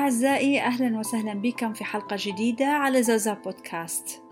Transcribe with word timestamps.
أعزائي 0.00 0.60
أهلا 0.60 0.98
وسهلا 0.98 1.34
بكم 1.34 1.72
في 1.72 1.84
حلقة 1.84 2.16
جديدة 2.18 2.66
على 2.66 3.02
زازا 3.02 3.34
بودكاست. 3.34 4.22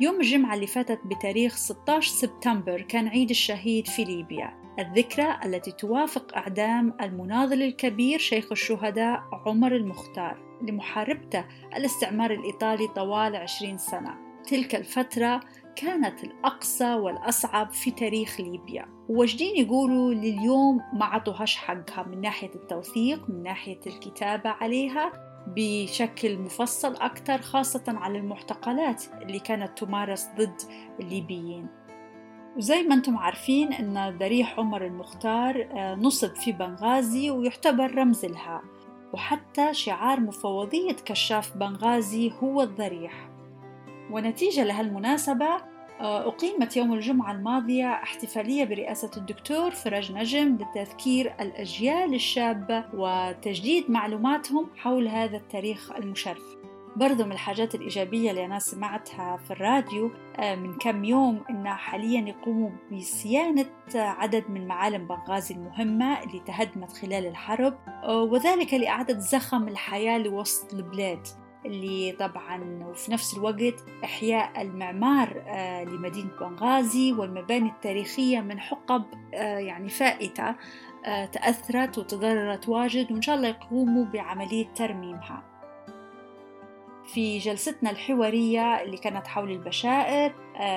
يوم 0.00 0.20
الجمعة 0.20 0.54
اللي 0.54 0.66
فاتت 0.66 1.00
بتاريخ 1.04 1.56
16 1.56 2.10
سبتمبر 2.10 2.80
كان 2.80 3.08
عيد 3.08 3.30
الشهيد 3.30 3.86
في 3.86 4.04
ليبيا. 4.04 4.54
الذكرى 4.78 5.38
التي 5.44 5.72
توافق 5.72 6.36
إعدام 6.36 6.96
المناضل 7.00 7.62
الكبير 7.62 8.18
شيخ 8.18 8.52
الشهداء 8.52 9.22
عمر 9.46 9.76
المختار 9.76 10.58
لمحاربته 10.62 11.44
الاستعمار 11.76 12.30
الإيطالي 12.30 12.88
طوال 12.88 13.36
20 13.36 13.78
سنة. 13.78 14.14
تلك 14.46 14.74
الفترة 14.74 15.40
كانت 15.76 16.24
الأقصى 16.24 16.94
والأصعب 16.94 17.70
في 17.70 17.90
تاريخ 17.90 18.40
ليبيا. 18.40 18.88
وواجدين 19.08 19.56
يقولوا 19.56 20.14
لليوم 20.14 20.80
ما 20.92 21.04
عطوهاش 21.04 21.56
حقها 21.56 22.02
من 22.02 22.20
ناحية 22.20 22.50
التوثيق 22.54 23.30
من 23.30 23.42
ناحية 23.42 23.80
الكتابة 23.86 24.50
عليها 24.50 25.12
بشكل 25.46 26.38
مفصل 26.38 26.96
أكثر 26.96 27.42
خاصة 27.42 27.84
على 27.88 28.18
المعتقلات 28.18 29.04
اللي 29.22 29.38
كانت 29.38 29.78
تمارس 29.78 30.28
ضد 30.38 30.56
الليبيين. 31.00 31.66
وزي 32.56 32.82
ما 32.82 32.94
أنتم 32.94 33.16
عارفين 33.16 33.72
إن 33.72 34.18
ضريح 34.18 34.58
عمر 34.58 34.86
المختار 34.86 35.68
آه، 35.72 35.94
نصب 35.94 36.34
في 36.34 36.52
بنغازي 36.52 37.30
ويعتبر 37.30 37.94
رمز 37.94 38.24
لها. 38.24 38.62
وحتى 39.12 39.74
شعار 39.74 40.20
مفوضية 40.20 40.96
كشاف 41.04 41.56
بنغازي 41.56 42.32
هو 42.42 42.62
الضريح 42.62 43.31
ونتيجة 44.10 44.64
لهالمناسبة 44.64 45.72
آه، 46.00 46.28
أقيمت 46.28 46.76
يوم 46.76 46.92
الجمعة 46.92 47.32
الماضية 47.32 47.92
احتفالية 47.92 48.64
برئاسة 48.64 49.10
الدكتور 49.16 49.70
فرج 49.70 50.12
نجم 50.12 50.58
لتذكير 50.60 51.34
الأجيال 51.40 52.14
الشابة 52.14 52.84
وتجديد 52.94 53.90
معلوماتهم 53.90 54.70
حول 54.76 55.08
هذا 55.08 55.36
التاريخ 55.36 55.92
المشرف. 55.92 56.56
برضو 56.96 57.24
من 57.24 57.32
الحاجات 57.32 57.74
الإيجابية 57.74 58.30
اللي 58.30 58.44
أنا 58.44 58.58
سمعتها 58.58 59.36
في 59.36 59.50
الراديو 59.50 60.10
آه، 60.38 60.54
من 60.54 60.78
كم 60.78 61.04
يوم 61.04 61.44
إن 61.50 61.68
حاليا 61.68 62.28
يقوموا 62.28 62.70
بصيانة 62.92 63.66
عدد 63.94 64.44
من 64.50 64.66
معالم 64.66 65.06
بنغازي 65.06 65.54
المهمة 65.54 66.22
اللي 66.22 66.40
تهدمت 66.40 66.92
خلال 66.92 67.26
الحرب 67.26 67.78
آه، 67.88 68.22
وذلك 68.22 68.74
لإعادة 68.74 69.18
زخم 69.18 69.68
الحياة 69.68 70.18
لوسط 70.18 70.74
البلاد. 70.74 71.26
اللي 71.66 72.12
طبعا 72.12 72.84
وفي 72.84 73.12
نفس 73.12 73.34
الوقت 73.34 73.84
إحياء 74.04 74.62
المعمار 74.62 75.42
آه، 75.46 75.84
لمدينة 75.84 76.30
بنغازي 76.40 77.12
والمباني 77.12 77.68
التاريخية 77.68 78.40
من 78.40 78.60
حقب 78.60 79.04
آه، 79.34 79.58
يعني 79.58 79.88
فائتة 79.88 80.54
آه، 81.04 81.24
تأثرت 81.24 81.98
وتضررت 81.98 82.68
واجد 82.68 83.12
وإن 83.12 83.22
شاء 83.22 83.36
الله 83.36 83.48
يقوموا 83.48 84.04
بعملية 84.04 84.66
ترميمها. 84.66 85.42
في 87.06 87.38
جلستنا 87.38 87.90
الحوارية 87.90 88.82
اللي 88.82 88.96
كانت 88.96 89.26
حول 89.26 89.50
البشائر 89.50 90.32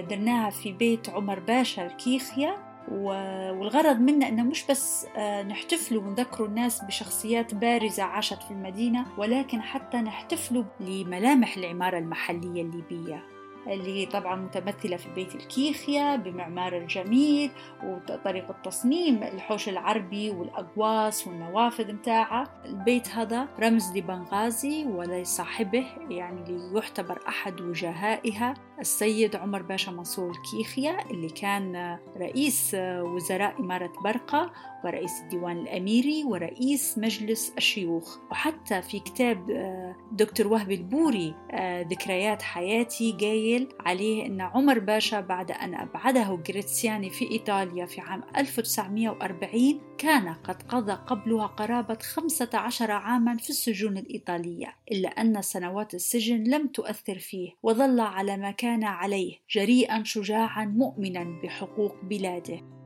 درناها 0.00 0.50
في 0.50 0.72
بيت 0.72 1.10
عمر 1.10 1.38
باشا 1.38 1.86
الكيخيا. 1.86 2.69
والغرض 2.88 3.96
منا 4.00 4.28
إنه 4.28 4.42
مش 4.42 4.66
بس 4.70 5.06
آه، 5.16 5.42
نحتفلوا 5.42 6.02
ونذكروا 6.02 6.48
الناس 6.48 6.84
بشخصيات 6.84 7.54
بارزة 7.54 8.02
عاشت 8.02 8.42
في 8.42 8.50
المدينة 8.50 9.06
ولكن 9.18 9.62
حتى 9.62 9.96
نحتفلوا 9.96 10.64
لملامح 10.80 11.56
العمارة 11.56 11.98
المحلية 11.98 12.62
الليبية. 12.62 13.39
اللي 13.66 14.06
طبعا 14.06 14.36
متمثلة 14.36 14.96
في 14.96 15.08
بيت 15.14 15.34
الكيخيا 15.34 16.16
بمعمار 16.16 16.76
الجميل 16.76 17.50
وطريقة 17.84 18.54
تصميم 18.64 19.22
الحوش 19.22 19.68
العربي 19.68 20.30
والأقواس 20.30 21.26
والنوافذ 21.26 21.92
متاعها. 21.92 22.62
البيت 22.64 23.08
هذا 23.08 23.48
رمز 23.60 23.96
لبنغازي 23.96 24.84
ولصاحبه 24.84 25.86
يعني 26.08 26.42
اللي 26.42 26.74
يعتبر 26.74 27.18
أحد 27.28 27.60
وجهائها. 27.60 28.54
السيد 28.80 29.36
عمر 29.36 29.62
باشا 29.62 29.90
منصور 29.90 30.30
الكيخيا 30.30 31.10
اللي 31.10 31.28
كان 31.28 31.98
رئيس 32.16 32.76
وزراء 32.80 33.60
إمارة 33.60 33.92
برقة 34.04 34.52
ورئيس 34.84 35.20
الديوان 35.20 35.58
الأميري 35.58 36.24
ورئيس 36.24 36.98
مجلس 36.98 37.52
الشيوخ. 37.58 38.18
وحتى 38.30 38.82
في 38.82 39.00
كتاب 39.00 39.50
آه، 39.50 39.96
دكتور 40.12 40.46
وهبي 40.46 40.74
البوري 40.74 41.34
آه، 41.50 41.82
ذكريات 41.82 42.42
حياتي 42.42 43.12
قايل 43.20 43.68
عليه 43.80 44.26
أن 44.26 44.40
عمر 44.40 44.78
باشا 44.78 45.20
بعد 45.20 45.50
أن 45.50 45.74
أبعده 45.74 46.40
جريتسياني 46.46 47.10
في 47.10 47.30
إيطاليا 47.30 47.86
في 47.86 48.00
عام 48.00 48.22
1940 48.36 49.80
كان 49.98 50.34
قد 50.34 50.62
قضى 50.62 50.92
قبلها 50.92 51.46
قرابة 51.46 51.98
15 52.02 52.90
عاما 52.90 53.36
في 53.36 53.50
السجون 53.50 53.98
الإيطالية 53.98 54.76
إلا 54.92 55.08
أن 55.08 55.42
سنوات 55.42 55.94
السجن 55.94 56.44
لم 56.44 56.66
تؤثر 56.66 57.18
فيه 57.18 57.50
وظل 57.62 58.00
على 58.00 58.36
ما 58.36 58.50
كان 58.50 58.84
عليه 58.84 59.36
جريئا 59.50 60.02
شجاعا 60.04 60.64
مؤمنا 60.64 61.40
بحقوق 61.42 61.94
بلاده. 62.02 62.79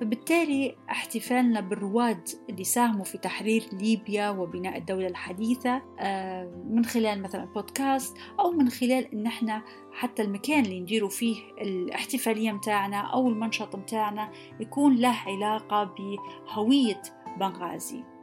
فبالتالي 0.00 0.76
احتفالنا 0.90 1.60
بالرواد 1.60 2.28
اللي 2.50 2.64
ساهموا 2.64 3.04
في 3.04 3.18
تحرير 3.18 3.62
ليبيا 3.72 4.30
وبناء 4.30 4.78
الدولة 4.78 5.06
الحديثة 5.06 5.82
آه، 5.98 6.64
من 6.70 6.84
خلال 6.84 7.22
مثلا 7.22 7.44
بودكاست 7.44 8.16
أو 8.40 8.50
من 8.50 8.68
خلال 8.68 9.14
إن 9.14 9.26
إحنا 9.26 9.62
حتى 9.92 10.22
المكان 10.22 10.64
اللي 10.64 10.80
نديروا 10.80 11.08
فيه 11.08 11.36
الاحتفالية 11.60 12.52
متاعنا 12.52 13.00
أو 13.00 13.28
المنشط 13.28 13.76
متاعنا 13.76 14.30
يكون 14.60 14.96
له 14.96 15.16
علاقة 15.26 15.84
بهوية 15.84 17.02
بنغازي. 17.36 18.15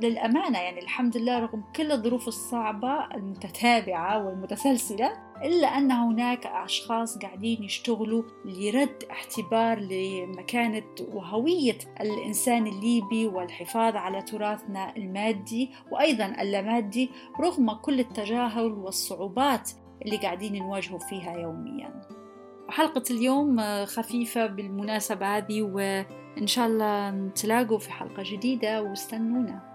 للأمانة 0.00 0.58
يعني 0.58 0.80
الحمد 0.80 1.16
لله 1.16 1.38
رغم 1.38 1.64
كل 1.76 1.92
الظروف 1.92 2.28
الصعبة 2.28 3.06
المتتابعة 3.14 4.26
والمتسلسلة 4.26 5.12
إلا 5.44 5.68
أن 5.68 5.90
هناك 5.90 6.46
أشخاص 6.46 7.18
قاعدين 7.18 7.64
يشتغلوا 7.64 8.22
لرد 8.44 9.04
اعتبار 9.10 9.78
لمكانة 9.80 10.82
وهوية 11.12 11.78
الإنسان 12.00 12.66
الليبي 12.66 13.26
والحفاظ 13.26 13.96
على 13.96 14.22
تراثنا 14.22 14.96
المادي 14.96 15.70
وأيضا 15.90 16.26
اللامادي 16.26 17.10
رغم 17.40 17.72
كل 17.72 18.00
التجاهل 18.00 18.72
والصعوبات 18.72 19.70
اللي 20.06 20.16
قاعدين 20.16 20.62
نواجهه 20.62 20.98
فيها 20.98 21.32
يوميا. 21.38 22.00
حلقة 22.68 23.02
اليوم 23.10 23.60
خفيفة 23.84 24.46
بالمناسبة 24.46 25.36
هذه 25.36 25.62
وإن 25.62 26.46
شاء 26.46 26.66
الله 26.66 27.10
نتلاقوا 27.10 27.78
في 27.78 27.92
حلقة 27.92 28.22
جديدة 28.26 28.82
واستنونا. 28.82 29.69